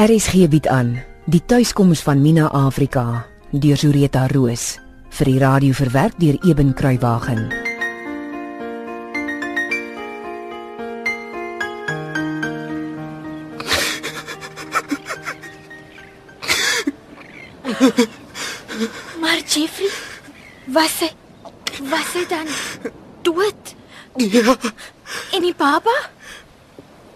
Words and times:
RSG 0.00 0.46
bied 0.48 0.64
aan 0.72 0.94
die 1.28 1.42
tuiskoms 1.44 2.00
van 2.00 2.22
Mina 2.24 2.46
Afrika 2.56 3.26
deur 3.52 3.76
Zureta 3.76 4.22
Roos 4.32 4.78
vir 5.18 5.28
die 5.28 5.40
radio 5.42 5.76
verwerk 5.76 6.14
deur 6.16 6.38
Eben 6.48 6.72
Kruiwagen. 6.72 7.42
Maar 19.20 19.40
Jeffrey, 19.46 19.90
was 20.64 20.96
hy 21.04 21.10
was 21.92 22.14
hy 22.16 22.24
dan 22.28 22.48
dood? 23.22 23.74
Ja, 24.16 24.56
En 25.36 25.44
die 25.44 25.54
baba? 25.54 25.98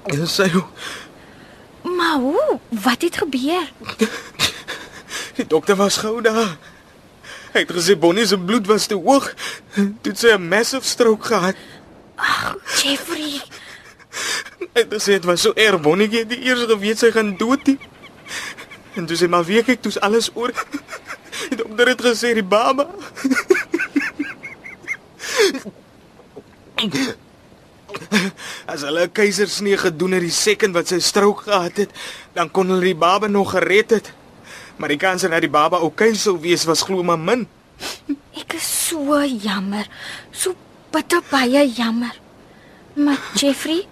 en 0.05 0.27
sy 0.29 0.51
Maar 1.97 2.17
hoe? 2.17 2.59
Wat 2.69 3.03
het 3.03 3.17
gebeur? 3.17 3.73
die 5.37 5.47
dokter 5.47 5.77
was 5.77 5.97
gou 5.97 6.21
daar. 6.23 6.57
Hy 7.55 7.63
het 7.63 7.73
gesê 7.73 7.95
Bonnie 7.99 8.27
se 8.27 8.39
bloed 8.39 8.67
was 8.67 8.87
te 8.87 8.95
hoog. 8.95 9.35
Toe 9.75 10.11
het 10.13 10.19
sy 10.19 10.35
'n 10.35 10.49
massive 10.49 10.87
stroke 10.87 11.27
gehad. 11.27 11.55
Ag, 12.17 12.57
Jeffrey. 12.83 13.43
Hy 14.75 14.81
het 14.83 14.95
gesê 14.95 15.19
dit 15.19 15.25
was 15.25 15.41
so 15.41 15.53
erg 15.55 15.81
Bonnie 15.81 16.09
het 16.11 16.29
die 16.29 16.43
eers 16.43 16.65
geweet 16.67 16.99
sy 16.99 17.11
gaan 17.11 17.37
dood. 17.37 17.67
Nie. 17.67 17.79
En 18.95 19.07
toe 19.07 19.17
sy 19.17 19.27
maar 19.27 19.45
weer 19.45 19.65
kyk, 19.65 19.83
toe's 19.83 20.01
alles 20.01 20.31
oor. 20.35 20.53
Die 21.49 21.57
dokter 21.57 21.89
het 21.89 22.03
gesê 22.03 22.35
die 22.35 22.45
baba. 22.47 22.89
As 28.73 28.83
hulle 28.83 29.07
'n 29.07 29.13
keisersnee 29.13 29.77
gedoen 29.77 30.13
het 30.13 30.25
die 30.25 30.31
sekond 30.35 30.75
wat 30.75 30.89
sy 30.89 30.99
stroke 31.01 31.43
gehad 31.43 31.77
het, 31.77 31.91
dan 32.33 32.51
kon 32.51 32.69
hulle 32.69 32.93
die 32.93 32.95
baba 32.99 33.27
nog 33.27 33.51
gered 33.51 33.91
het. 33.91 34.13
Maar 34.77 34.89
die 34.89 34.99
kans 34.99 35.23
dat 35.23 35.41
die 35.41 35.51
baba 35.51 35.79
oukei 35.79 36.15
sou 36.15 36.39
wees 36.41 36.65
was 36.65 36.83
glo 36.83 37.03
maar 37.03 37.19
min. 37.19 37.47
Ek 38.41 38.55
is 38.55 38.89
so 38.89 39.23
jammer. 39.25 39.87
So 40.33 40.55
bitter 40.91 41.23
baie 41.31 41.67
jammer. 41.77 42.15
Maar 42.95 43.19
Jeffrey, 43.35 43.87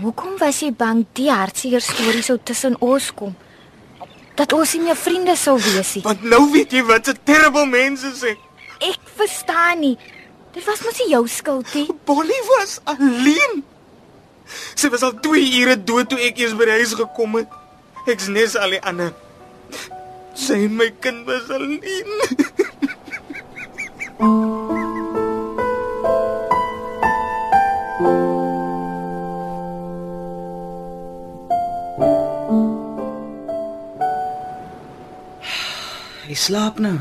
hoekom 0.00 0.36
was 0.38 0.60
jy 0.60 0.72
bang 0.72 1.06
die 1.16 1.30
hartseer 1.32 1.80
storie 1.80 2.22
sou 2.22 2.38
tussen 2.42 2.76
ons 2.80 3.10
kom? 3.16 3.36
Dat 4.36 4.52
ons 4.52 4.74
nie 4.74 4.82
meer 4.88 4.98
vriende 4.98 5.36
sou 5.36 5.56
wees 5.60 5.94
nie. 5.94 6.02
Want 6.04 6.24
nou 6.28 6.50
weet 6.52 6.72
jy 6.72 6.82
wat 6.84 7.08
'n 7.08 7.18
terrible 7.24 7.66
mense 7.66 8.12
sê. 8.12 8.36
Ek 8.80 9.00
verstaan 9.16 9.80
nie. 9.80 9.96
Dit 10.54 10.64
was 10.64 10.82
mos 10.86 10.98
nie 11.02 11.10
jou 11.10 11.24
skuld 11.28 11.74
nie. 11.74 11.88
Bonnie 12.06 12.42
was 12.52 12.78
alleen. 12.84 13.64
Sy 14.78 14.88
was 14.92 15.02
al 15.02 15.16
2 15.24 15.42
ure 15.60 15.74
dood 15.82 16.12
toe 16.12 16.20
ek 16.22 16.38
eers 16.38 16.54
by 16.54 16.68
die 16.68 16.76
huis 16.78 16.94
gekom 16.94 17.40
het. 17.40 17.50
Ek's 18.06 18.28
nes 18.30 18.54
al 18.60 18.76
die 18.76 18.82
ander. 18.86 19.10
Sy 20.38 20.60
en 20.68 20.76
my 20.78 20.90
kind 21.02 21.26
was 21.26 21.50
alleen. 21.50 22.06
Hy 36.24 36.38
slaap 36.38 36.78
nou. 36.78 36.94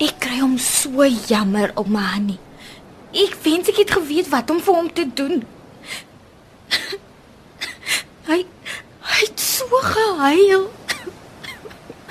Ek 0.00 0.16
kry 0.20 0.40
hom 0.40 0.56
so 0.60 1.04
jammer 1.28 1.76
om 1.76 2.00
Hani. 2.00 2.40
Ek 3.14 3.36
wens 3.44 3.68
ek 3.70 3.82
het 3.84 3.92
geweet 3.94 4.30
wat 4.32 4.50
om 4.50 4.58
vir 4.62 4.74
hom 4.74 4.88
te 4.92 5.04
doen. 5.14 5.44
hy 8.30 8.40
hy 9.06 9.20
het 9.22 9.40
so 9.40 9.82
gehuil. 9.86 10.66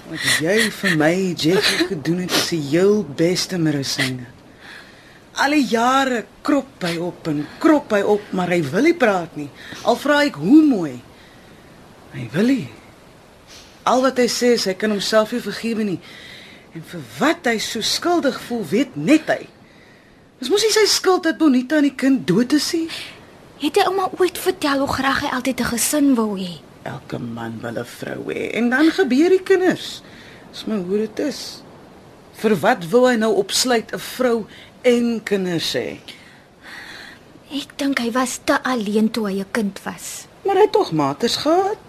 Wat 0.06 0.24
jy 0.40 0.56
vir 0.72 0.96
my 1.00 1.14
Jeffrey 1.34 1.90
gedoen 1.90 2.24
het 2.24 2.34
is 2.38 2.54
die 2.54 2.62
heel 2.70 3.02
beste 3.18 3.60
medisyne. 3.60 4.30
Al 5.44 5.58
die 5.58 5.66
jare 5.68 6.22
krop 6.46 6.86
hy 6.88 6.94
op 7.04 7.28
en 7.28 7.42
krop 7.60 7.92
hy 7.92 8.00
op, 8.16 8.30
maar 8.32 8.54
hy 8.54 8.62
wil 8.70 8.88
nie 8.88 8.96
praat 8.96 9.36
nie. 9.36 9.50
Al 9.84 9.98
vra 10.00 10.22
ek 10.24 10.40
hoe 10.40 10.62
mooi. 10.64 10.94
Hy 12.14 12.28
wil 12.32 12.54
nie. 12.54 12.70
Al 13.86 14.06
wat 14.06 14.22
hy 14.22 14.30
sê 14.32 14.54
is 14.56 14.70
hy 14.70 14.78
kan 14.80 14.94
homself 14.96 15.34
nie 15.36 15.44
vergewe 15.44 15.84
nie. 15.90 16.00
En 16.76 16.86
vir 16.88 17.04
wat 17.20 17.50
hy 17.52 17.58
so 17.60 17.84
skuldig 17.84 18.40
voel, 18.48 18.64
weet 18.72 18.96
net 18.96 19.28
hy. 19.34 19.42
Dis 20.46 20.52
mos 20.54 20.62
nie 20.62 20.76
sy 20.76 20.84
skuld 20.86 21.24
dat 21.26 21.40
Bonita 21.40 21.80
en 21.82 21.88
die 21.88 21.96
kind 21.98 22.20
dood 22.30 22.52
is 22.54 22.68
nie. 22.76 22.84
Het 23.64 23.80
hy 23.80 23.86
ouma 23.90 24.12
ooit 24.22 24.38
vertel 24.38 24.84
hoe 24.84 24.92
graag 24.94 25.24
hy 25.24 25.30
altyd 25.34 25.64
'n 25.64 25.70
gesin 25.72 26.10
wou 26.20 26.38
hê? 26.38 26.62
Elke 26.86 27.18
man 27.18 27.58
wil 27.64 27.80
'n 27.82 27.90
vrou 27.94 28.30
hê 28.30 28.54
en 28.54 28.70
dan 28.70 28.92
gebeur 28.94 29.30
die 29.34 29.42
kinders. 29.42 30.04
Dis 30.52 30.66
maar 30.66 30.86
hoe 30.86 30.98
dit 30.98 31.20
is. 31.20 31.64
Vir 32.38 32.54
wat 32.62 32.86
wil 32.94 33.08
hy 33.10 33.16
nou 33.16 33.34
opsluit 33.34 33.90
'n 33.90 33.98
vrou 33.98 34.46
en 34.84 35.24
kinders 35.24 35.74
hê? 35.74 35.98
Ek 37.50 37.74
dink 37.78 37.98
hy 37.98 38.12
was 38.12 38.38
te 38.46 38.62
alleen 38.64 39.10
toe 39.10 39.26
hy 39.26 39.42
'n 39.42 39.52
kind 39.52 39.82
was. 39.84 40.28
Maar 40.46 40.56
hy 40.56 40.62
het 40.62 40.72
tog 40.72 40.92
maters 40.92 41.36
gehad. 41.38 41.86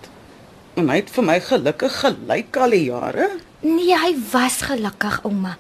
En 0.77 0.89
hy 0.89 0.97
het 0.97 1.11
vir 1.11 1.25
my 1.25 1.41
gelukkig 1.41 2.01
gelyk 2.01 2.57
al 2.57 2.71
die 2.71 2.85
jare. 2.85 3.29
Nee, 3.61 3.93
hy 3.93 4.17
was 4.33 4.63
gelukkig, 4.63 5.25
ouma. 5.25 5.59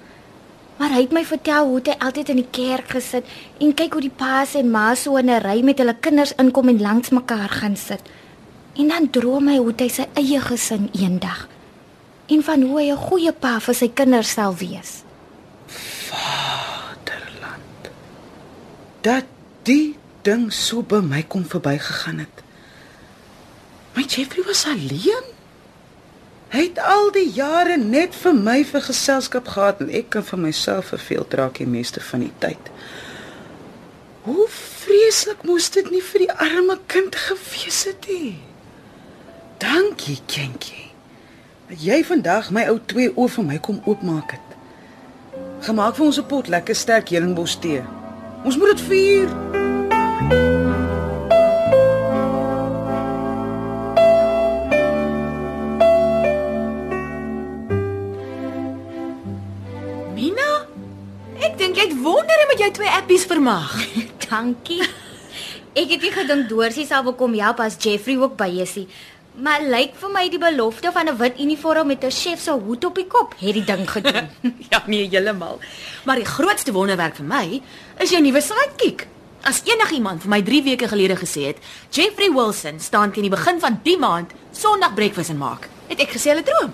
Maar 0.76 0.92
hy 0.92 1.00
het 1.06 1.12
my 1.16 1.24
vertel 1.24 1.68
hoe 1.70 1.80
hy 1.84 1.94
altyd 2.04 2.28
in 2.34 2.40
die 2.42 2.50
kerk 2.52 2.90
gesit 2.96 3.24
en 3.58 3.74
kyk 3.74 3.96
hoe 3.96 4.04
die 4.04 4.12
paas 4.12 4.54
en 4.54 4.70
ma's 4.70 5.02
so 5.06 5.16
in 5.16 5.30
'n 5.30 5.40
ry 5.40 5.62
met 5.62 5.78
hulle 5.78 5.96
kinders 6.00 6.34
inkom 6.36 6.68
en 6.68 6.80
langs 6.80 7.10
mekaar 7.10 7.48
gaan 7.48 7.76
sit. 7.76 8.02
En 8.76 8.88
dan 8.88 9.10
droom 9.10 9.48
hy 9.48 9.56
hoe 9.56 9.72
hy 9.76 9.88
sy 9.88 10.06
eie 10.14 10.40
gesin 10.40 10.90
eendag 10.92 11.48
en 12.26 12.42
van 12.42 12.62
hoe 12.62 12.80
hy 12.80 12.90
'n 12.90 12.96
goeie 13.08 13.32
pa 13.32 13.60
vir 13.60 13.74
sy 13.74 13.88
kinders 13.88 14.32
sal 14.32 14.54
wees. 14.54 15.02
Vaderland. 16.10 17.80
Dat 19.00 19.24
die 19.62 19.96
ding 20.22 20.52
so 20.52 20.82
by 20.82 21.00
my 21.00 21.22
kom 21.22 21.44
verbygegaan 21.44 22.18
het. 22.18 22.42
My 23.94 24.02
Jeffrey 24.02 24.44
was 24.44 24.66
alleen. 24.66 25.35
Hy 26.56 26.62
het 26.70 26.78
al 26.80 27.10
die 27.12 27.26
jare 27.36 27.74
net 27.76 28.14
vir 28.16 28.32
my 28.32 28.62
vir 28.64 28.80
geselskap 28.86 29.50
gehad 29.52 29.82
en 29.84 29.90
ek 29.92 30.06
kan 30.14 30.24
vir 30.24 30.40
myself 30.40 30.86
verveel 30.94 31.26
draak 31.28 31.58
die 31.60 31.66
meeste 31.68 32.00
van 32.00 32.22
die 32.24 32.32
tyd. 32.40 32.70
Hoe 34.24 34.46
vreeslik 34.48 35.44
moes 35.44 35.68
dit 35.74 35.90
nie 35.92 36.00
vir 36.00 36.24
die 36.24 36.30
arme 36.46 36.78
kind 36.88 37.18
gewees 37.26 37.82
het 37.90 38.08
nie. 38.08 38.38
Dankie, 39.60 40.16
kindjie. 40.32 40.88
Dat 41.68 41.84
jy 41.84 42.00
vandag 42.08 42.48
my 42.48 42.64
ou 42.72 42.80
twee 42.88 43.12
oë 43.12 43.34
vir 43.36 43.48
my 43.52 43.60
kom 43.60 43.84
oopmaak 43.84 44.38
het. 44.38 44.56
Gemaak 45.68 46.00
vir 46.00 46.06
ons 46.06 46.18
'n 46.24 46.26
pot 46.32 46.48
lekker 46.48 46.74
sterk 46.74 47.12
heuningbos 47.12 47.60
tee. 47.60 47.84
Ons 48.44 48.56
moet 48.56 48.76
dit 48.76 48.80
vier. 48.80 49.28
Mina, 50.32 50.85
appies 63.06 63.26
vermag. 63.30 63.70
Dankie. 64.26 64.82
Ek 65.78 65.92
het 65.92 66.02
nie 66.02 66.10
gedink 66.10 66.48
Dorsie 66.50 66.86
sal 66.88 67.04
wil 67.06 67.14
kom 67.14 67.36
help 67.38 67.60
as 67.62 67.76
Jeffrey 67.78 68.16
ook 68.18 68.34
by 68.34 68.48
is 68.64 68.72
nie. 68.80 68.88
Maar 69.46 69.62
lyk 69.62 69.94
vir 70.00 70.10
my 70.10 70.24
die 70.32 70.40
belofte 70.42 70.90
van 70.90 71.06
'n 71.06 71.14
wit 71.20 71.38
uniform 71.38 71.86
met 71.86 72.02
'n 72.02 72.10
chef 72.10 72.42
se 72.42 72.50
hoed 72.50 72.84
op 72.84 72.98
die 72.98 73.06
kop 73.06 73.36
het 73.38 73.54
die 73.54 73.62
ding 73.62 73.86
gedoen. 73.86 74.26
ja, 74.72 74.82
nee, 74.86 75.06
heeltemal. 75.06 75.60
Maar 76.04 76.16
die 76.16 76.24
grootste 76.24 76.72
wonderwerk 76.72 77.14
vir 77.14 77.24
my 77.24 77.62
is 78.02 78.10
jou 78.10 78.20
nuwe 78.20 78.40
sidekick. 78.40 79.06
As 79.42 79.62
enigiemand 79.62 80.22
vir 80.22 80.30
my 80.30 80.42
3 80.42 80.62
weke 80.62 80.88
gelede 80.88 81.16
gesê 81.16 81.46
het, 81.46 81.62
Jeffrey 81.90 82.32
Wilson 82.32 82.80
staan 82.80 83.12
teen 83.12 83.30
die 83.30 83.36
begin 83.36 83.60
van 83.60 83.80
die 83.84 83.98
maand 83.98 84.34
Sondag 84.50 84.94
breakfast 84.94 85.30
en 85.30 85.38
maak, 85.38 85.68
het 85.86 86.00
ek 86.00 86.10
gesê 86.10 86.34
hulle 86.34 86.42
droom. 86.42 86.72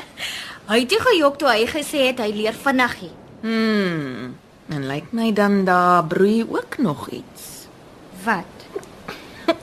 hy 0.68 0.80
het 0.80 0.90
nie 0.90 1.04
gejok 1.08 1.38
toe 1.38 1.48
hy 1.48 1.66
gesê 1.66 2.12
het 2.12 2.18
hy 2.20 2.32
leer 2.36 2.52
vinnig 2.52 3.00
nie. 3.00 3.14
Hmm. 3.40 4.43
En 4.72 4.86
lyk 4.88 5.12
my 5.12 5.32
dan 5.36 5.64
daar 5.64 6.04
broei 6.04 6.44
ook 6.48 6.78
nog 6.78 7.08
iets. 7.08 7.66
Wat? 8.24 8.44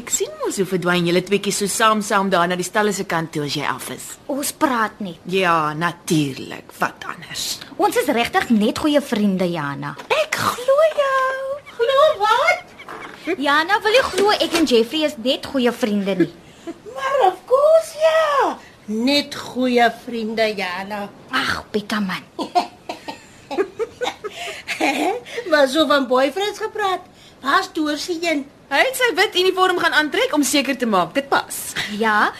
Ek 0.00 0.10
sien 0.12 0.32
mos 0.42 0.58
hoe 0.60 0.66
verdwyn 0.68 1.06
julle 1.08 1.22
tweeetjie 1.24 1.52
so 1.54 1.70
saam 1.70 2.02
saam 2.04 2.28
daar 2.32 2.48
na 2.50 2.58
die 2.58 2.66
stalle 2.66 2.92
se 2.92 3.06
kant 3.08 3.32
toe 3.32 3.44
as 3.46 3.56
jy 3.56 3.64
af 3.70 3.88
is. 3.94 4.10
Ons 4.26 4.52
praat 4.52 5.00
nie. 5.00 5.14
Ja, 5.30 5.72
natuurlik. 5.72 6.74
Wat 6.78 7.06
anders? 7.14 7.46
Ons 7.80 7.96
is 8.02 8.10
regtig 8.12 8.50
net 8.52 8.82
goeie 8.82 9.00
vriende, 9.00 9.48
Jana. 9.48 9.94
Ek 10.20 10.36
glo 10.36 10.78
jou. 10.98 11.32
Glo 11.78 12.04
wat? 12.20 13.38
Jana, 13.40 13.80
wil 13.86 13.96
jy 13.96 14.04
glo 14.12 14.34
ek 14.36 14.58
en 14.60 14.68
Jeffrey 14.68 15.06
is 15.08 15.16
net 15.24 15.46
goeie 15.48 15.72
vriende 15.72 16.18
nie? 16.24 16.32
Maar 16.94 17.24
of 17.32 17.40
course 17.48 17.96
ja. 17.98 18.52
Net 18.86 19.34
goeie 19.34 19.88
vriende 20.04 20.50
Jana. 20.54 21.06
Ag, 21.32 21.64
Pieter 21.72 22.02
man. 22.04 22.22
Maar 25.50 25.68
so 25.68 25.86
van 25.86 26.06
boyfriends 26.06 26.58
gepraat. 26.58 27.00
Waar's 27.40 27.72
Dorsie 27.72 28.18
een? 28.22 28.46
Hy 28.72 28.80
het 28.80 28.96
sy 28.96 29.10
wit 29.14 29.34
uniform 29.36 29.76
gaan 29.78 29.92
aantrek 29.92 30.32
om 30.34 30.42
seker 30.42 30.76
te 30.80 30.86
maak 30.88 31.12
dit 31.14 31.26
pas. 31.28 31.56
Ja. 32.00 32.32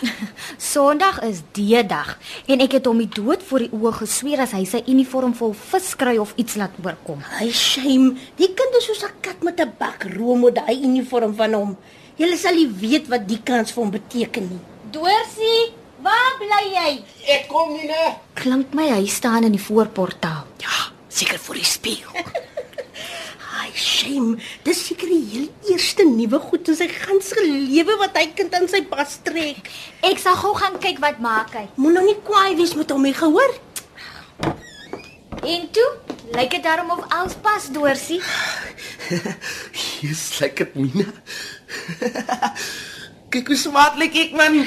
Sondag 0.59 1.21
is 1.23 1.43
die 1.53 1.83
dag 1.87 2.15
en 2.49 2.65
ek 2.65 2.79
het 2.79 2.89
hom 2.89 3.03
die 3.03 3.11
dood 3.13 3.45
voor 3.45 3.67
die 3.67 3.71
oë 3.77 3.93
gesweer 4.01 4.41
as 4.47 4.55
hy 4.57 4.65
sy 4.67 4.81
uniform 4.91 5.35
vol 5.37 5.53
vis 5.55 5.93
kry 6.01 6.17
of 6.19 6.33
iets 6.41 6.57
laat 6.57 6.75
oorkom. 6.83 7.21
Hy 7.39 7.51
shame. 7.53 8.15
Die 8.41 8.49
kind 8.57 8.79
is 8.81 8.89
soos 8.89 9.05
'n 9.05 9.13
kat 9.21 9.45
met 9.45 9.61
'n 9.61 9.77
bak 9.79 10.09
room 10.17 10.41
met 10.49 10.55
daai 10.55 10.81
uniform 10.83 11.35
van 11.37 11.53
hom. 11.53 11.77
Julle 12.17 12.37
sal 12.37 12.55
nie 12.55 12.71
weet 12.73 13.09
wat 13.09 13.29
die 13.29 13.43
kans 13.45 13.73
vir 13.73 13.83
hom 13.83 13.91
beteken 13.91 14.49
nie. 14.49 14.63
Dorsie, 14.91 15.75
waar 16.01 16.35
bly 16.39 16.65
jy? 16.73 17.05
Ek 17.27 17.49
kom 17.49 17.73
nie 17.75 17.87
na. 17.87 18.17
Klink 18.35 18.75
my 18.75 18.89
hy 18.89 19.07
staan 19.07 19.45
in 19.45 19.53
die 19.53 19.67
voorportaal. 19.69 20.47
Ja, 20.59 20.94
seker 21.15 21.39
vir 21.47 21.61
die 21.61 21.69
spieël. 21.69 22.31
Hy 23.55 23.69
shame. 23.87 24.39
Dis 24.67 24.83
seker 24.89 25.11
die 25.11 25.23
heel 25.33 25.73
eerste 25.73 26.07
nuwe 26.09 26.41
goed 26.49 26.71
in 26.73 26.79
sy 26.79 26.89
ganse 26.93 27.45
lewe 27.45 27.99
wat 28.03 28.17
hy 28.19 28.27
kind 28.39 28.55
aan 28.59 28.69
sy 28.71 28.83
bas 28.91 29.19
trek. 29.27 29.71
Ek 30.07 30.23
sal 30.23 30.39
gou 30.43 30.55
gaan 30.59 30.81
kyk 30.83 31.01
wat 31.05 31.23
maak 31.25 31.55
hy. 31.59 31.69
Moet 31.79 31.99
nou 31.99 32.05
nie 32.09 32.19
kwaai 32.27 32.57
wees 32.59 32.75
met 32.79 32.91
hom 32.95 33.07
nie, 33.07 33.15
gehoor? 33.17 33.61
En 35.45 35.67
toe, 35.77 35.89
lyk 36.33 36.55
dit 36.57 36.65
daarom 36.65 36.91
of 36.95 37.05
alles 37.13 37.37
pas, 37.45 37.69
Dorsie. 37.75 38.23
Jy's 40.01 40.27
lekker 40.41 40.73
Mina. 40.75 41.11
Kyk 43.35 43.49
hoe 43.51 43.57
smaak 43.59 43.97
lyk 43.99 44.15
ek 44.15 44.35
man. 44.39 44.61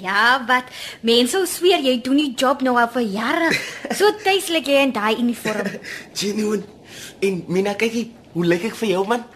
Ja, 0.00 0.40
wat? 0.48 0.70
Mense 1.04 1.36
sou 1.36 1.44
sweer 1.48 1.82
jy 1.84 1.98
doen 2.04 2.16
die 2.22 2.30
job 2.32 2.62
nou 2.64 2.72
al 2.80 2.88
vir 2.94 3.04
jare. 3.12 3.50
So 3.92 4.08
tuislik 4.24 4.70
jy 4.70 4.80
in 4.86 4.94
daai 4.96 5.18
uniform. 5.20 5.68
Genuine. 6.18 6.64
En 7.24 7.42
Mina, 7.52 7.74
kyk 7.76 7.92
hier, 7.92 8.10
hoe 8.32 8.46
lyk 8.48 8.64
ek 8.70 8.78
vir 8.80 8.94
jou 8.94 9.04
man? 9.08 9.26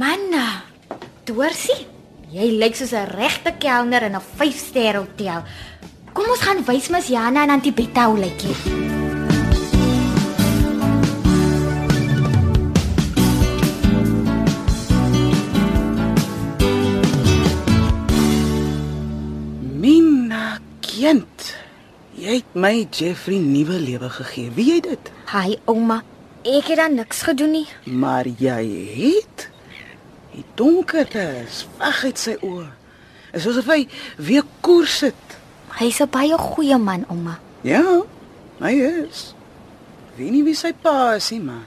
Manna. 0.00 0.46
Dorsie, 1.28 1.76
jy 2.32 2.48
lyk 2.56 2.78
soos 2.78 2.96
'n 2.96 3.12
regte 3.12 3.52
kelner 3.60 4.08
in 4.08 4.16
'n 4.16 4.24
5-ster 4.38 4.96
hotel. 4.96 5.44
Kom 6.12 6.24
ons 6.24 6.40
gaan 6.40 6.64
wys 6.64 6.88
Ms 6.88 7.12
Jana 7.12 7.44
en 7.44 7.50
Auntie 7.50 7.72
Betta 7.72 8.08
hoe 8.08 8.18
lyk 8.18 8.40
jy. 8.40 8.89
Jy 22.30 22.36
het 22.44 22.52
my 22.54 22.84
Jeffrey 22.94 23.40
nuwe 23.42 23.74
lewe 23.82 24.06
gegee. 24.14 24.52
Wie 24.54 24.68
jy 24.68 24.76
dit? 24.84 25.08
Hi 25.32 25.56
ouma. 25.66 25.96
Ek 26.46 26.68
het 26.70 26.78
dan 26.78 26.92
niks 26.94 27.24
gedoen 27.26 27.50
nie. 27.56 27.64
Maar 27.90 28.28
jy 28.38 28.60
het 28.94 29.48
die 30.36 30.44
donkerte 30.54 31.24
is 31.40 31.64
weg 31.80 32.04
uit 32.06 32.20
sy 32.22 32.36
oë. 32.46 32.68
Is 33.34 33.48
asof 33.50 33.66
hy 33.72 33.80
weer 34.22 34.46
koers 34.62 35.00
het. 35.08 35.34
Hy's 35.80 35.98
'n 35.98 36.06
baie 36.06 36.38
goeie 36.38 36.78
man, 36.78 37.02
ouma. 37.10 37.40
Ja, 37.66 37.82
hy 38.60 38.74
is. 38.78 39.34
Weet 40.14 40.30
nie 40.30 40.44
wie 40.44 40.54
sy 40.54 40.70
pa 40.72 41.14
is 41.16 41.30
nie, 41.30 41.40
maar 41.40 41.66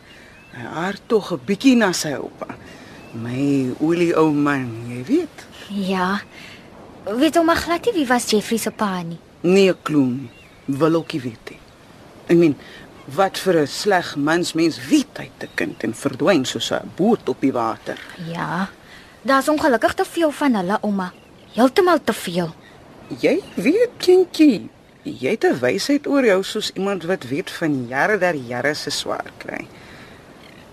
hy 0.55 0.63
aard 0.63 1.01
tog 1.07 1.33
'n 1.33 1.41
bietjie 1.45 1.75
na 1.75 1.91
sy 1.91 2.13
oupa. 2.15 2.55
My 3.11 3.75
olie 3.81 4.15
ou 4.15 4.31
man, 4.31 4.87
jy 4.87 5.03
weet. 5.03 5.45
Ja. 5.67 6.21
Weet 7.03 7.35
ouma 7.35 7.55
glad 7.55 7.85
nie 7.85 7.93
wie 7.93 8.07
was 8.07 8.29
Jeffrey 8.31 8.57
se 8.57 8.71
pa 8.71 9.01
nie. 9.01 9.19
Nee, 9.41 9.69
'n 9.69 9.77
kloon. 9.83 10.29
Wil 10.65 10.95
ook 10.95 11.11
nie 11.13 11.21
weet 11.21 11.49
nie. 11.49 11.59
Ek 12.27 12.37
meen, 12.37 12.55
wat 13.05 13.37
vir 13.37 13.61
'n 13.61 13.67
sleg 13.67 14.15
mens 14.15 14.53
mens 14.53 14.79
weet 14.89 15.17
hy 15.17 15.29
te 15.37 15.47
kind 15.55 15.83
en 15.83 15.93
verdwyn 15.93 16.45
soos 16.45 16.71
'n 16.71 16.91
boot 16.95 17.29
op 17.29 17.41
die 17.41 17.51
water. 17.51 17.99
Ja. 18.31 18.69
Daar's 19.21 19.47
ongelukkig 19.47 19.93
te 19.93 20.05
veel 20.05 20.31
van 20.31 20.55
hulle, 20.55 20.77
ouma. 20.81 21.13
Heeltemal 21.53 22.03
te 22.03 22.13
veel. 22.13 22.53
Jy 23.19 23.41
weet, 23.55 23.89
kindjie, 23.97 24.69
jy 25.03 25.29
het 25.29 25.43
'n 25.43 25.59
wysheid 25.59 26.07
oor 26.07 26.25
jou 26.25 26.43
soos 26.43 26.71
iemand 26.73 27.03
wat 27.03 27.23
weet 27.23 27.51
van 27.51 27.87
jare 27.87 28.17
der 28.17 28.35
jare 28.35 28.73
se 28.73 28.89
swaar 28.89 29.31
kry. 29.37 29.67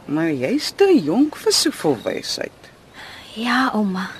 Maar 0.04 0.32
jy's 0.32 0.72
te 0.76 1.00
jonk 1.04 1.36
vir 1.36 1.52
soveel 1.52 1.98
wysheid. 2.02 2.60
Ja, 3.34 3.70
ouma. 3.72 4.10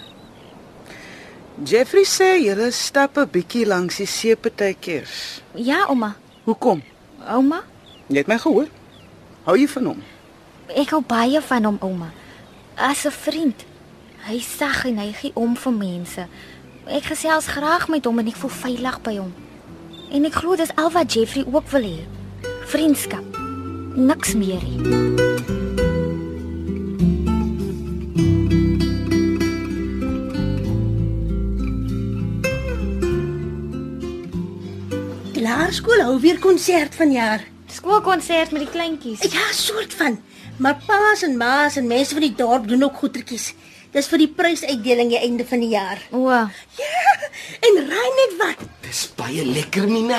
Jeffrey 1.59 2.05
sê 2.05 2.39
julle 2.41 2.71
stap 2.73 3.17
'n 3.19 3.27
bietjie 3.29 3.67
langs 3.67 3.97
die 3.97 4.07
see 4.07 4.37
partykeers. 4.37 5.43
Ja, 5.55 5.87
ouma. 5.89 6.17
Hoekom? 6.45 6.83
Ouma, 7.29 7.63
Jy 8.09 8.17
het 8.17 8.27
my 8.27 8.39
gehoor. 8.39 8.67
Hou 9.45 9.57
jy 9.59 9.69
van 9.69 9.85
hom? 9.87 10.03
ek 10.77 10.91
hou 10.91 11.01
baie 11.03 11.41
van 11.41 11.65
hom, 11.65 11.79
ouma. 11.81 12.11
As 12.77 13.05
'n 13.07 13.11
vriend. 13.11 13.65
Hy 14.27 14.39
sag 14.41 14.85
en 14.87 14.99
hy 14.99 15.13
gee 15.13 15.31
om 15.35 15.57
vir 15.57 15.73
mense. 15.73 16.27
Ek 16.87 17.03
gesels 17.05 17.47
graag 17.47 17.89
met 17.89 18.05
hom 18.05 18.19
en 18.19 18.27
ek 18.29 18.37
voel 18.37 18.51
veilig 18.51 19.01
by 19.03 19.17
hom. 19.17 19.33
En 20.11 20.25
ek 20.25 20.33
glo 20.35 20.57
dis 20.57 20.75
al 20.77 20.91
wat 20.91 21.13
Jeffrey 21.13 21.45
ook 21.53 21.69
wil 21.71 21.83
hê. 21.83 22.07
Vriendskap. 22.67 23.25
Niks 23.97 24.35
meer 24.35 24.63
nie. 24.63 25.60
Laerskool 35.81 36.03
hou 36.05 36.19
weer 36.21 36.37
konsert 36.39 36.93
vanjaar. 36.95 37.41
Skoolkonsert 37.73 38.51
met 38.53 38.67
die 38.67 38.69
kleintjies. 38.69 39.23
Ja, 39.33 39.47
soort 39.57 39.95
van. 39.97 40.19
Maar 40.61 40.77
paas 40.85 41.23
en 41.25 41.39
maas 41.41 41.79
en 41.81 41.87
mense 41.89 42.13
van 42.13 42.21
die 42.27 42.35
dorp 42.37 42.67
doen 42.69 42.83
ook 42.85 42.99
goedertjies. 43.01 43.55
Dis 43.95 44.11
vir 44.13 44.21
die 44.21 44.29
prysuitdeling 44.29 45.09
die 45.15 45.23
einde 45.25 45.47
van 45.49 45.63
die 45.65 45.71
jaar. 45.73 46.03
O, 46.13 46.29
Ja, 46.29 47.15
en 47.65 47.79
raai 47.89 48.11
net 48.19 48.35
wat? 48.43 48.67
Dis 48.85 49.07
baie 49.17 49.41
lekker 49.47 49.89
Mina. 49.89 50.19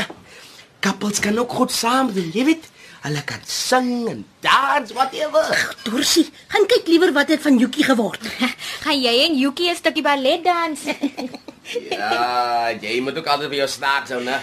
Couples 0.82 1.22
kan 1.22 1.38
ook 1.38 1.54
goed 1.54 1.72
saam 1.72 2.10
doen, 2.16 2.32
jy 2.34 2.46
weet. 2.50 2.66
Hulle 3.06 3.22
kan 3.26 3.46
sing 3.46 4.08
en 4.10 4.26
dans, 4.42 4.96
whatever. 4.98 5.46
Dorsie, 5.86 6.26
gaan 6.50 6.66
kyk 6.74 6.90
liewer 6.90 7.14
wat 7.14 7.30
het 7.36 7.42
van 7.46 7.62
Jukie 7.62 7.86
geword. 7.86 8.26
gaan 8.88 8.98
jy 8.98 9.14
en 9.28 9.38
Yuki 9.38 9.70
'n 9.70 9.78
stukkie 9.78 10.02
ballet 10.10 10.42
dans? 10.44 10.80
Ja, 11.72 12.74
jy 12.82 13.00
moet 13.06 13.16
ook 13.18 13.28
altyd 13.30 13.48
vir 13.54 13.58
jou 13.62 13.68
snaaks 13.70 14.10
hou, 14.12 14.20
né? 14.26 14.42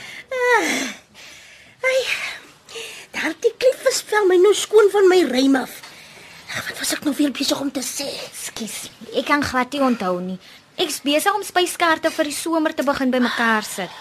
Ai. 1.84 2.00
Daardie 3.14 3.52
kliefvis 3.58 4.02
vel 4.10 4.26
my 4.28 4.36
nou 4.42 4.54
skoon 4.54 4.90
van 4.92 5.08
my 5.10 5.22
rym 5.30 5.56
af. 5.60 5.72
Ag, 6.48 6.62
wat 6.70 6.78
was 6.80 6.92
ek 6.96 7.04
nou 7.06 7.14
weer 7.16 7.32
besig 7.34 7.60
om 7.60 7.70
te 7.72 7.82
sê? 7.84 8.06
Skus, 8.34 8.88
ek 9.12 9.26
kan 9.28 9.44
glad 9.44 9.74
nie 9.74 9.82
onthou 9.84 10.16
nie. 10.24 10.38
Ek's 10.78 11.00
besig 11.04 11.34
om 11.34 11.44
spyskaarte 11.44 12.10
vir 12.14 12.30
die 12.30 12.36
somer 12.36 12.74
te 12.74 12.84
begin 12.86 13.12
bymekaar 13.12 13.66
sit. 13.66 13.92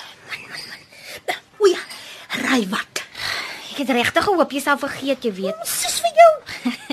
O 1.58 1.66
ja, 1.66 1.82
raai 2.44 2.68
wat? 2.70 3.01
Ek 3.72 3.82
het 3.82 3.94
regtig 3.98 4.25
gehoop 4.28 4.54
jy 4.54 4.62
sal 4.62 4.78
vergeet, 4.82 5.25
jy 5.25 5.34
weet. 5.40 5.63
Dis 5.66 5.98
vir 6.04 6.20
jou. 6.22 6.34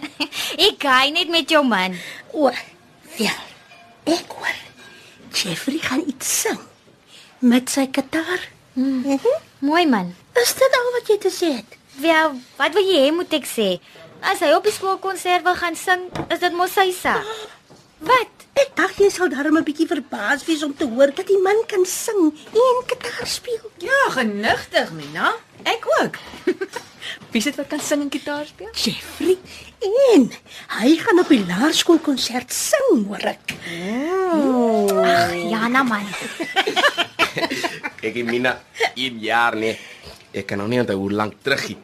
ek 0.69 0.81
gaai 0.81 1.13
net 1.13 1.33
met 1.33 1.51
jou 1.53 1.63
man. 1.69 1.97
O, 2.33 2.51
ja. 3.21 3.35
Ek 4.09 4.33
hoor. 4.37 4.59
Jeffrey 5.35 5.81
gaan 5.83 6.05
iets 6.09 6.31
sing 6.45 6.61
met 7.45 7.69
sy 7.73 7.87
gitaar. 7.93 8.49
Mhm. 8.75 9.21
Mooi 9.65 9.85
man. 9.87 10.15
Is 10.43 10.55
dit 10.59 10.77
al 10.79 10.89
wat 10.97 11.11
jy 11.11 11.17
te 11.23 11.31
sê 11.31 11.51
het? 11.61 11.77
Wel, 12.03 12.33
wat 12.59 12.75
wil 12.75 12.87
jy 12.89 13.03
hê 13.07 13.11
moet 13.15 13.35
ek 13.37 13.47
sê? 13.47 13.69
As 14.25 14.41
hy 14.43 14.51
op 14.57 14.65
die 14.67 14.73
skoolkonsert 14.75 15.45
wil 15.47 15.55
gaan 15.59 15.77
sing, 15.79 16.09
is 16.27 16.41
dit 16.43 16.57
mos 16.59 16.75
sy 16.75 16.89
saak. 16.97 17.29
Wat? 18.05 18.33
Ek 18.59 18.73
dink 18.79 18.99
jy 19.03 19.11
sal 19.11 19.31
darm 19.31 19.59
'n 19.59 19.67
bietjie 19.67 19.87
verbaas 19.91 20.43
wees 20.47 20.63
om 20.67 20.75
te 20.75 20.87
hoor 20.87 21.11
dat 21.15 21.27
die 21.27 21.39
man 21.43 21.63
kan 21.71 21.87
sing 21.87 22.33
en 22.35 22.83
gitaar 22.91 23.27
speel. 23.27 23.71
Ja, 23.83 24.01
genigtig, 24.15 24.91
Mina. 24.93 25.35
Ek 25.65 25.87
ook. 26.01 26.19
Wie 27.33 27.43
sit 27.43 27.57
wat 27.57 27.69
kan 27.71 27.81
sing 27.81 28.03
en 28.03 28.11
gitaar 28.11 28.47
speel? 28.47 28.71
Jeffrey 28.75 29.39
en 30.15 30.31
hy 30.81 30.97
gaan 30.99 31.19
op 31.19 31.29
die 31.29 31.43
laerskoolkonsert 31.47 32.53
sing, 32.53 33.07
hoor 33.07 33.27
ek. 33.35 33.55
Ag, 35.05 35.35
Jana 35.51 35.83
man. 35.83 36.07
Kyk, 38.01 38.23
Mina, 38.25 38.59
een 38.95 39.19
jaar 39.19 39.57
nee. 39.57 39.79
Ek 40.35 40.49
kan 40.51 40.59
nog 40.59 40.69
nie 40.73 40.81
onthou 40.83 40.97
hoe 40.99 41.13
lank 41.15 41.35
terug 41.47 41.69
nie. 41.71 41.77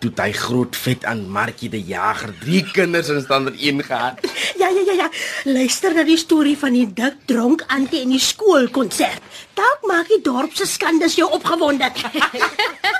Toe 0.00 0.10
hy 0.20 0.32
groot 0.36 0.76
vet 0.76 1.04
aan 1.08 1.22
Markie 1.32 1.70
die 1.72 1.80
Jager 1.88 2.34
drie 2.40 2.60
kinders 2.76 3.08
in 3.12 3.22
standaard 3.24 3.60
1 3.60 3.84
gehad. 3.88 4.20
Ja 4.60 4.68
ja 4.70 4.82
ja 4.86 4.94
ja. 5.02 5.08
Luister 5.44 5.92
na 5.92 6.04
die 6.06 6.16
storie 6.16 6.54
van 6.56 6.72
die 6.72 6.86
dik 6.88 7.24
dronk 7.28 7.64
antie 7.68 8.00
in 8.04 8.14
die 8.14 8.20
skoolkonsert. 8.22 9.20
Dalk 9.58 9.82
maak 9.88 10.08
die 10.08 10.20
dorp 10.24 10.54
se 10.56 10.64
skandes 10.68 11.16
jou 11.18 11.28
opgewonde. 11.36 11.90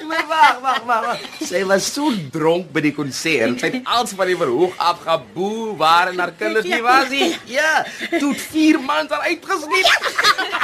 Maar 0.05 0.27
wag, 0.29 0.59
wag, 0.61 0.83
wag. 0.85 1.21
Sy 1.41 1.63
was 1.65 1.87
so 1.95 2.11
dronk 2.35 2.69
by 2.75 2.83
die 2.85 2.93
konsert. 2.93 3.57
Sy 3.63 3.71
het 3.73 3.89
als 3.89 4.13
van 4.19 4.29
die 4.29 4.37
verhoog 4.37 4.75
af 4.77 5.01
geboe 5.07 5.73
waar 5.81 6.11
en 6.13 6.21
haar 6.21 6.35
kinders 6.37 6.69
nie 6.69 6.83
was 6.85 7.09
nie. 7.09 7.31
Ja, 7.49 7.87
toe 8.19 8.35
het 8.35 8.45
vier 8.53 8.81
mans 8.85 9.09
daar 9.09 9.25
uitgesleep. 9.25 10.11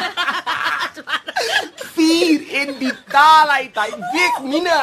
Vier 2.11 2.41
in 2.63 2.73
die 2.81 2.95
taal 3.13 3.49
uit. 3.61 3.77
Hy 3.79 3.91
weet 4.15 4.37
Mina. 4.43 4.79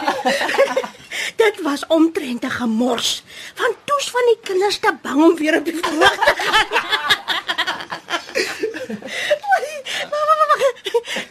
Dit 1.41 1.59
was 1.65 1.83
omtrent 1.91 2.43
'n 2.43 2.49
gemors. 2.59 3.23
Van 3.59 3.71
toes 3.83 4.07
van 4.15 4.25
die 4.31 4.39
kinders 4.47 4.77
te 4.79 4.91
bang 5.01 5.23
om 5.23 5.35
weer 5.35 5.57
op 5.57 5.65
die 5.65 5.77
verhoog 5.81 6.15
te 6.25 6.33
gaan. 6.37 6.65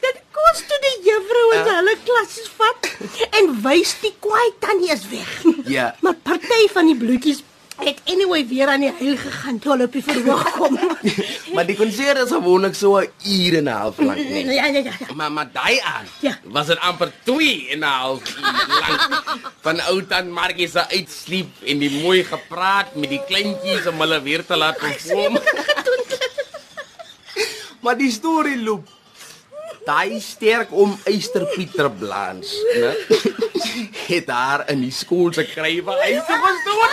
Dit 0.04 0.16
kos 0.36 0.58
toe 0.68 0.78
die 0.84 0.96
juffrouens 1.08 1.68
hulle 1.78 1.94
klassies 2.04 2.50
vat 2.58 2.80
en 3.40 3.44
wys 3.64 3.94
die 4.02 4.12
kwaai 4.20 4.50
tannie 4.60 4.92
is 4.92 5.08
weg. 5.08 5.30
Ja. 5.64 5.94
Maar 6.00 6.14
party 6.28 6.66
van 6.72 6.86
die 6.90 6.96
bloetjies 6.96 7.42
het 7.76 8.00
anyway 8.04 8.46
weer 8.48 8.68
aan 8.68 8.80
die 8.80 8.92
huil 8.98 9.16
gegaan 9.16 9.58
toe 9.58 9.72
hulle 9.72 9.84
op 9.84 9.92
die 9.92 10.02
verhoog 10.04 10.44
kom. 10.56 10.78
Maar 11.54 11.66
die 11.68 11.76
konsert 11.76 12.18
is 12.20 12.32
gewoonlik 12.32 12.74
so 12.74 12.98
'n 13.00 13.08
uur 13.24 13.56
en 13.58 13.64
'n 13.64 13.76
half 13.80 13.98
lank 13.98 14.18
net. 14.18 14.44
ja, 14.44 14.66
ja, 14.66 14.80
ja. 14.80 14.92
ja. 14.98 15.14
Maar 15.14 15.32
maar 15.32 15.48
daai 15.52 15.78
aan. 15.80 16.06
Ja. 16.20 16.38
Was 16.44 16.66
dit 16.66 16.78
amper 16.78 17.12
2 17.24 17.68
en 17.70 17.78
'n 17.78 17.82
half 17.82 18.20
lank. 18.80 19.22
Van 19.60 19.80
ou 19.80 20.06
tant 20.06 20.30
Margie 20.30 20.68
se 20.68 20.88
uitsleep 20.88 21.62
en 21.64 21.78
die 21.78 22.02
mooi 22.02 22.24
gepraat 22.24 22.94
met 22.94 23.08
die 23.08 23.22
kleintjies 23.26 23.86
om 23.86 24.00
hulle 24.00 24.22
weer 24.22 24.46
te 24.46 24.56
laat 24.56 24.76
perform. 24.76 25.38
maar 27.82 27.96
die 27.96 28.10
storie 28.10 28.62
loop. 28.62 28.88
Daai 29.86 30.20
sterk 30.20 30.72
om 30.72 30.98
Eysterpieter 31.04 31.90
Blans, 31.90 32.50
né? 32.74 32.94
Het 34.10 34.26
daar 34.26 34.64
in 34.70 34.80
die 34.80 34.92
skool 34.92 35.32
se 35.32 35.44
krywe 35.46 35.92
huis 36.02 36.22
gestoor. 36.26 36.92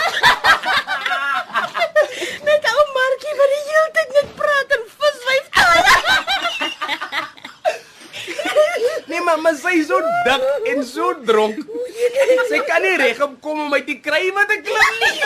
Met 2.44 2.68
ou 2.72 2.82
Markie 2.96 3.36
wat 3.40 3.50
die 3.54 3.62
hele 3.68 3.90
tyd 3.98 4.10
net 4.18 4.34
praat 4.40 4.68
en 4.78 4.84
viswyf. 4.98 5.46
Nee, 9.06 9.20
maar 9.20 9.38
maar 9.40 9.54
sy 9.54 9.74
is 9.78 9.86
so 9.86 9.98
dik 10.24 10.44
en 10.72 10.80
so 10.86 11.10
dronk. 11.28 11.58
Sy 12.48 12.60
kan 12.68 12.82
nie 12.82 12.96
regop 12.98 13.34
kom 13.44 13.60
om 13.66 13.74
uit 13.76 13.86
die 13.86 14.00
krywe 14.02 14.44
te 14.48 14.56
klim 14.64 14.94
nie. 15.02 15.18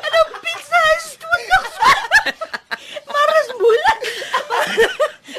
en 0.00 0.16
op 0.20 0.32
pizza 0.42 0.80
is 0.96 1.06
toe 1.22 1.38
nog 1.50 1.64
so. 1.76 1.92
Maar 3.12 3.32
is 3.42 3.50
moeilik. 3.60 4.02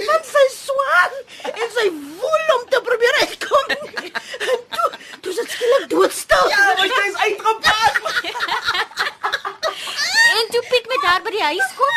Want 0.08 0.32
sy 0.32 0.46
swaar 0.56 1.12
en 1.52 1.70
sy 1.78 1.88
woel 2.22 2.56
om 2.58 2.64
te 2.72 2.82
probeer 2.90 3.16
uitkom. 3.26 3.76
En 3.76 3.84
toe, 4.78 4.90
toe 5.22 5.34
sit 5.42 5.50
skielik 5.58 5.90
doodstil. 5.92 6.46
Ja, 6.56 6.64
maar 6.80 6.90
sy 6.96 7.06
is 7.12 7.20
uitgepraat. 7.28 7.96
En 10.36 10.48
toe 10.52 10.64
Piet 10.70 10.88
met 10.88 11.04
haar 11.08 11.22
by 11.24 11.32
die 11.36 11.44
huis 11.44 11.70
kom. 11.78 11.96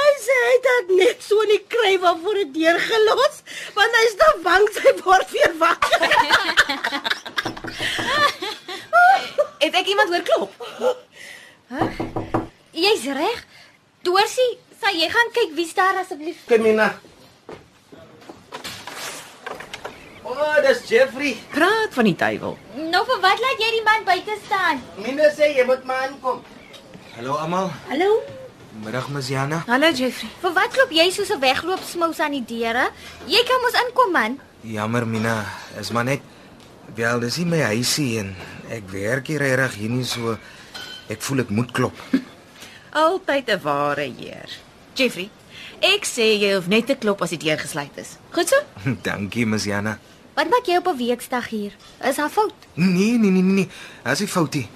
Hy 0.00 0.10
sê 0.24 0.36
hy 0.42 0.52
het 0.52 0.66
dit 0.68 0.92
net 1.00 1.24
so 1.24 1.40
in 1.44 1.50
die 1.52 1.64
krywe 1.72 2.12
voor 2.22 2.38
die 2.40 2.50
deur 2.54 2.78
gelos, 2.84 3.40
want 3.76 3.96
hy's 4.00 4.14
te 4.20 4.28
bang 4.44 4.66
sy 4.76 4.92
word 5.04 5.30
weer 5.34 5.52
wakker. 5.60 6.00
Het 9.60 9.74
ek 9.76 9.86
iemand 9.92 10.08
hoor 10.14 10.24
klop? 10.30 10.52
Jy's 12.72 13.04
reg. 13.16 13.44
Doorsie, 14.06 14.50
sal 14.80 14.96
jy 14.96 15.10
gaan 15.12 15.32
kyk 15.36 15.52
wie's 15.58 15.74
daar 15.76 16.00
asseblief? 16.00 16.40
Kamina. 16.48 16.88
O, 20.24 20.32
oh, 20.32 20.56
dis 20.64 20.80
Jeffrey. 20.88 21.34
Praat 21.52 21.92
van 21.96 22.08
die 22.08 22.16
duiwel. 22.16 22.56
Nou 22.92 23.04
vir 23.08 23.20
wat 23.24 23.44
laat 23.44 23.60
jy 23.60 23.70
die 23.76 23.84
man 23.84 24.06
buite 24.08 24.36
staan? 24.46 24.80
Mina 25.02 25.28
sê 25.36 25.52
jy 25.56 25.66
moet 25.68 25.84
maar 25.84 26.06
aankom. 26.08 26.40
Hallo 27.16 27.36
almal. 27.42 27.68
Hallo. 27.90 28.39
Middag 28.70 29.08
Ms 29.10 29.28
Jana. 29.28 29.64
Hallo 29.66 29.90
Jeffrey. 29.90 30.30
Vir 30.40 30.52
wat 30.54 30.76
loop 30.78 30.92
jy 30.94 31.08
soos 31.10 31.30
'n 31.34 31.40
wegloop 31.42 31.82
smous 31.82 32.20
aan 32.20 32.30
die 32.38 32.44
deure? 32.46 32.90
Jy 33.26 33.42
kan 33.44 33.60
mos 33.62 33.74
inkom 33.82 34.12
man. 34.12 34.38
Jammer 34.62 35.06
Mina, 35.06 35.44
is 35.80 35.90
maar 35.90 36.04
net 36.04 36.20
wel 36.94 37.20
dis 37.20 37.36
nie 37.38 37.46
my 37.46 37.60
huisie 37.60 38.18
en 38.18 38.36
ek 38.70 38.88
werk 38.90 39.26
hier 39.26 39.38
regtig 39.40 39.74
hier 39.74 39.90
nie 39.90 40.04
so 40.04 40.36
ek 41.08 41.20
voel 41.22 41.40
ek 41.40 41.50
moet 41.50 41.72
klop. 41.72 41.96
Altyd 42.92 43.48
'n 43.50 43.60
ware 43.62 44.06
heer. 44.06 44.50
Jeffrey, 44.94 45.30
ek 45.80 46.04
sê 46.04 46.38
jy 46.38 46.54
hoef 46.54 46.68
net 46.68 46.86
te 46.86 46.94
klop 46.94 47.22
as 47.22 47.30
die 47.30 47.38
deur 47.38 47.58
gesluit 47.58 47.96
is. 47.98 48.18
Goed 48.30 48.48
so? 48.48 48.56
Dankie 49.02 49.46
Ms 49.46 49.64
Jana. 49.64 49.98
Wat 50.36 50.46
maak 50.48 50.66
jy 50.66 50.76
op 50.76 50.86
'n 50.86 50.96
weeksdag 50.96 51.48
hier? 51.48 51.72
Is 52.04 52.16
haar 52.16 52.30
fout? 52.30 52.54
Nee, 52.74 53.18
nee, 53.18 53.30
nee, 53.30 53.42
nee, 53.42 53.66
nee. 53.66 53.68
As 54.04 54.20
jy 54.20 54.26
foutie. 54.26 54.68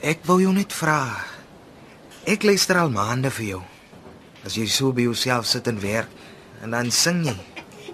Ek 0.00 0.24
wou 0.24 0.40
jou 0.40 0.52
net 0.52 0.72
vra. 0.72 1.24
Ek 2.28 2.44
luister 2.44 2.76
al 2.76 2.90
maande 2.92 3.30
vir 3.32 3.46
jou. 3.54 3.60
As 4.46 4.56
jy 4.58 4.66
so 4.70 4.92
by 4.94 5.06
jouself 5.08 5.48
sit 5.48 5.68
en 5.70 5.78
werk 5.82 6.10
en 6.62 6.74
dan 6.74 6.90
sing 6.94 7.24
jy 7.26 7.36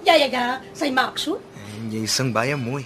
Ja 0.05 0.15
ja 0.21 0.27
ja, 0.29 0.45
sy 0.77 0.91
maak 0.93 1.17
so. 1.19 1.39
en 1.75 1.89
jy 1.93 2.03
sing 2.07 2.33
baie 2.33 2.57
mooi. 2.61 2.85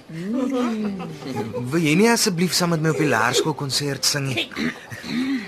Wil 1.73 1.83
jy 1.83 1.95
nie 1.99 2.07
asseblief 2.11 2.55
saam 2.55 2.71
met 2.75 2.83
my 2.85 2.93
op 2.95 3.01
die 3.03 3.09
laerskool 3.11 3.57
konsert 3.59 4.07
sing 4.07 4.29
nie? 4.31 4.47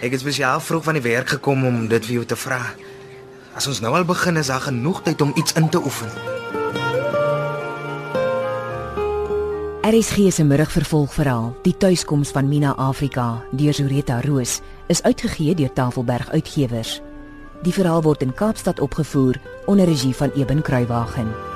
Ek 0.03 0.11
het 0.13 0.21
spesiaal 0.23 0.61
vroeg 0.61 0.85
van 0.89 0.99
die 0.99 1.05
werk 1.07 1.37
gekom 1.37 1.63
om 1.69 1.87
dit 1.89 2.05
vir 2.09 2.19
jou 2.21 2.27
te 2.33 2.37
vra. 2.37 2.59
As 3.55 3.67
ons 3.71 3.81
nou 3.85 3.95
al 3.97 4.05
begin 4.09 4.37
is 4.41 4.51
daar 4.51 4.67
genoeg 4.67 5.03
tyd 5.07 5.23
om 5.23 5.33
iets 5.37 5.55
in 5.61 5.69
te 5.71 5.79
oefen. 5.79 6.11
RSG 9.91 10.31
se 10.31 10.45
middagvervolgverhaal, 10.45 11.57
Die 11.63 11.77
tuiskoms 11.77 12.31
van 12.31 12.49
Mina 12.49 12.75
Afrika 12.77 13.43
deur 13.51 13.75
Zureta 13.75 14.21
Roos, 14.21 14.61
is 14.87 15.03
uitgegee 15.03 15.55
deur 15.55 15.73
Tafelberg 15.73 16.31
Uitgewers. 16.31 17.01
Die 17.63 17.73
verhaal 17.73 18.03
word 18.03 18.23
in 18.23 18.35
Kaapstad 18.35 18.81
opgevoer 18.81 19.41
onder 19.67 19.91
regie 19.91 20.15
van 20.15 20.31
Eben 20.37 20.63
Kruiwagen. 20.63 21.50